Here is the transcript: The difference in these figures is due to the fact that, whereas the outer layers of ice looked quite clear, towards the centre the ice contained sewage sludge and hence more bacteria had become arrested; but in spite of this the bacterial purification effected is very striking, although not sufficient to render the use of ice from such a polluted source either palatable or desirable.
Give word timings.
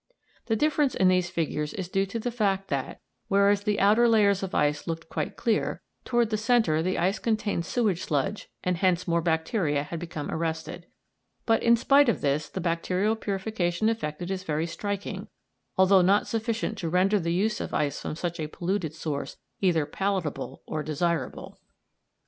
The 0.47 0.55
difference 0.55 0.95
in 0.95 1.09
these 1.09 1.29
figures 1.29 1.73
is 1.75 1.87
due 1.87 2.07
to 2.07 2.17
the 2.17 2.31
fact 2.31 2.69
that, 2.69 2.99
whereas 3.27 3.61
the 3.61 3.79
outer 3.79 4.07
layers 4.09 4.41
of 4.41 4.55
ice 4.55 4.87
looked 4.87 5.09
quite 5.09 5.35
clear, 5.37 5.83
towards 6.05 6.31
the 6.31 6.37
centre 6.37 6.81
the 6.81 6.97
ice 6.97 7.19
contained 7.19 7.67
sewage 7.67 8.01
sludge 8.01 8.49
and 8.63 8.77
hence 8.77 9.07
more 9.07 9.21
bacteria 9.21 9.83
had 9.83 9.99
become 9.99 10.31
arrested; 10.31 10.87
but 11.45 11.61
in 11.61 11.75
spite 11.75 12.09
of 12.09 12.21
this 12.21 12.49
the 12.49 12.59
bacterial 12.59 13.15
purification 13.15 13.89
effected 13.89 14.31
is 14.31 14.41
very 14.43 14.65
striking, 14.65 15.27
although 15.77 16.01
not 16.01 16.25
sufficient 16.25 16.79
to 16.79 16.89
render 16.89 17.19
the 17.19 17.31
use 17.31 17.61
of 17.61 17.71
ice 17.71 18.01
from 18.01 18.15
such 18.15 18.39
a 18.39 18.47
polluted 18.47 18.95
source 18.95 19.37
either 19.59 19.85
palatable 19.85 20.63
or 20.65 20.81
desirable. 20.81 21.59